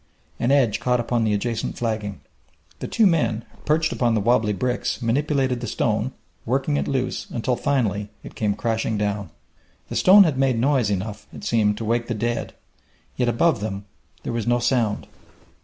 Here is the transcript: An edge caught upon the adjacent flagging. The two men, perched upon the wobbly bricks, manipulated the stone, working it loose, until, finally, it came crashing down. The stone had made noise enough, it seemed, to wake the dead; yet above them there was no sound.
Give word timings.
An 0.39 0.49
edge 0.49 0.79
caught 0.79 0.99
upon 0.99 1.23
the 1.25 1.33
adjacent 1.35 1.77
flagging. 1.77 2.21
The 2.79 2.87
two 2.87 3.05
men, 3.05 3.45
perched 3.65 3.91
upon 3.93 4.15
the 4.15 4.19
wobbly 4.19 4.51
bricks, 4.51 4.99
manipulated 4.99 5.59
the 5.61 5.67
stone, 5.67 6.11
working 6.43 6.75
it 6.75 6.87
loose, 6.87 7.27
until, 7.29 7.55
finally, 7.55 8.09
it 8.23 8.33
came 8.33 8.55
crashing 8.55 8.97
down. 8.97 9.29
The 9.89 9.95
stone 9.95 10.23
had 10.23 10.39
made 10.39 10.57
noise 10.57 10.89
enough, 10.89 11.27
it 11.31 11.43
seemed, 11.43 11.77
to 11.77 11.85
wake 11.85 12.07
the 12.07 12.15
dead; 12.15 12.53
yet 13.15 13.29
above 13.29 13.59
them 13.59 13.85
there 14.23 14.33
was 14.33 14.47
no 14.47 14.57
sound. 14.57 15.05